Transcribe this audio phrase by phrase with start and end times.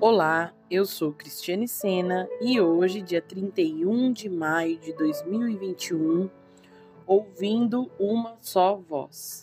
[0.00, 6.30] Olá, eu sou Cristiane Sena e hoje, dia 31 de maio de 2021,
[7.04, 9.40] ouvindo uma só voz.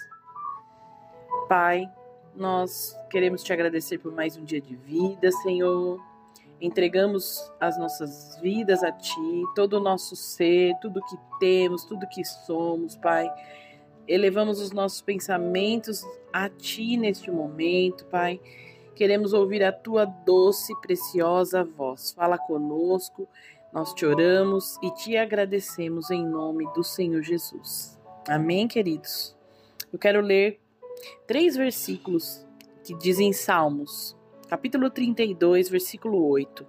[1.49, 1.91] Pai,
[2.33, 6.01] nós queremos te agradecer por mais um dia de vida, Senhor.
[6.61, 12.23] Entregamos as nossas vidas a Ti, todo o nosso ser, tudo que temos, tudo que
[12.23, 13.29] somos, Pai.
[14.07, 18.39] Elevamos os nossos pensamentos a Ti neste momento, Pai
[18.95, 22.13] Queremos ouvir a tua doce e preciosa voz.
[22.13, 23.27] Fala conosco,
[23.73, 27.99] nós te oramos e te agradecemos em nome do Senhor Jesus.
[28.25, 29.35] Amém, queridos?
[29.91, 30.61] Eu quero ler
[31.27, 32.47] três versículos
[32.85, 34.15] que dizem Salmos,
[34.47, 36.65] capítulo 32, versículo 8.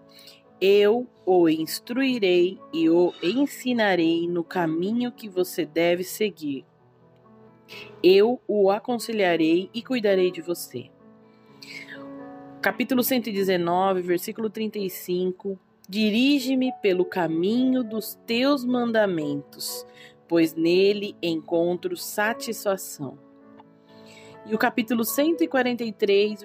[0.61, 6.67] Eu o instruirei e o ensinarei no caminho que você deve seguir.
[8.03, 10.91] Eu o aconselharei e cuidarei de você
[12.67, 15.57] capítulo 119, versículo 35.
[15.89, 19.87] Dirige-me pelo caminho dos teus mandamentos,
[20.27, 23.17] pois nele encontro satisfação.
[24.45, 26.41] E o capítulo 143,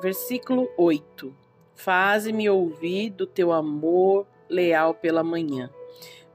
[0.00, 1.36] versículo 8.
[1.74, 5.68] Faze-me ouvir do teu amor leal pela manhã,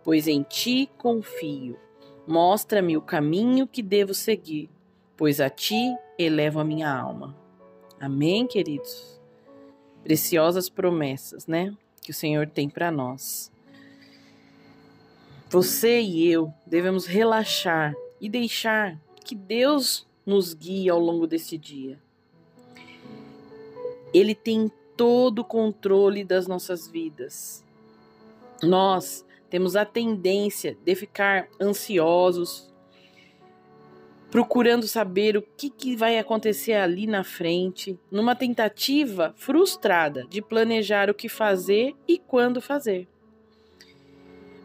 [0.04, 1.80] pois em ti confio.
[2.28, 4.70] Mostra-me o caminho que devo seguir,
[5.18, 7.44] pois a ti elevo a minha alma.
[8.00, 9.16] Amém, queridos?
[10.06, 11.76] preciosas promessas, né?
[12.00, 13.52] Que o Senhor tem para nós.
[15.50, 22.00] Você e eu devemos relaxar e deixar que Deus nos guie ao longo desse dia.
[24.14, 27.66] Ele tem todo o controle das nossas vidas.
[28.62, 32.72] Nós temos a tendência de ficar ansiosos,
[34.36, 41.10] procurando saber o que, que vai acontecer ali na frente, numa tentativa frustrada de planejar
[41.10, 43.08] o que fazer e quando fazer.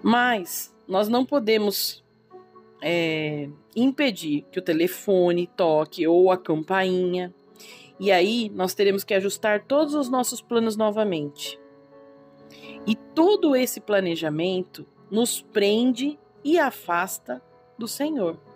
[0.03, 2.03] Mas nós não podemos
[2.83, 7.33] é, impedir que o telefone toque ou a campainha,
[8.01, 11.61] e aí nós teremos que ajustar todos os nossos planos novamente.
[12.85, 17.41] E todo esse planejamento nos prende e afasta
[17.79, 18.50] do Senhor.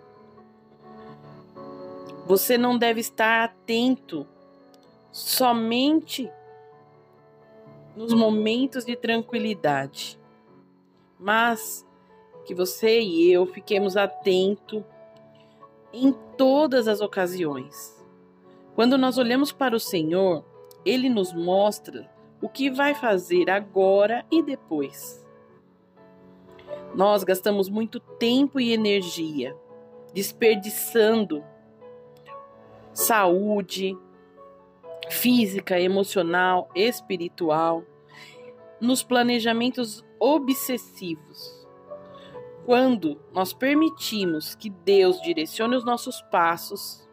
[2.25, 4.27] Você não deve estar atento
[5.11, 6.29] somente
[7.95, 10.19] nos momentos de tranquilidade,
[11.19, 11.85] mas
[12.45, 14.83] que você e eu fiquemos atentos
[15.93, 18.03] em todas as ocasiões.
[18.75, 20.43] Quando nós olhamos para o Senhor,
[20.83, 22.09] ele nos mostra
[22.41, 25.25] o que vai fazer agora e depois.
[26.93, 29.55] Nós gastamos muito tempo e energia
[30.13, 31.43] desperdiçando
[32.95, 33.97] saúde
[35.09, 37.83] física, emocional, espiritual,
[38.79, 41.67] nos planejamentos obsessivos.
[42.65, 47.07] Quando nós permitimos que Deus direcione os nossos passos,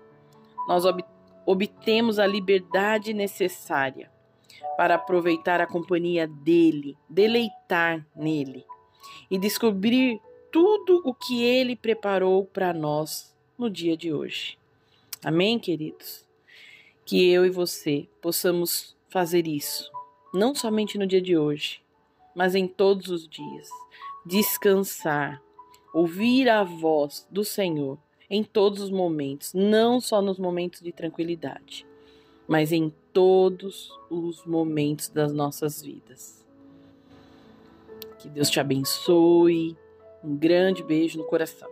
[0.66, 1.04] nós ob
[1.44, 4.08] obtemos a liberdade necessária
[4.76, 8.64] para aproveitar a companhia dele, deleitar nele
[9.28, 10.20] e descobrir
[10.52, 14.61] tudo o que ele preparou para nós no dia de hoje.
[15.24, 16.26] Amém, queridos?
[17.06, 19.88] Que eu e você possamos fazer isso,
[20.34, 21.80] não somente no dia de hoje,
[22.34, 23.68] mas em todos os dias.
[24.26, 25.40] Descansar,
[25.94, 31.86] ouvir a voz do Senhor em todos os momentos, não só nos momentos de tranquilidade,
[32.48, 36.44] mas em todos os momentos das nossas vidas.
[38.18, 39.76] Que Deus te abençoe.
[40.24, 41.68] Um grande beijo no coração.